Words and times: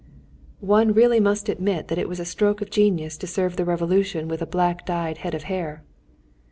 One 0.61 0.93
really 0.95 1.19
must 1.19 1.47
admit 1.47 1.87
that 1.89 1.99
it 1.99 2.09
was 2.09 2.19
a 2.19 2.25
stroke 2.25 2.59
of 2.59 2.71
genius 2.71 3.17
to 3.17 3.27
serve 3.27 3.55
the 3.55 3.65
Revolution 3.65 4.27
with 4.27 4.41
a 4.41 4.47
black 4.47 4.83
dyed 4.83 5.19
head 5.19 5.35
of 5.35 5.43
hair! 5.43 5.83